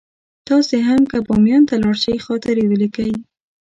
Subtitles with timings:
[0.47, 3.11] تاسې هم که بامیان ته لاړئ خاطرې ولیکئ.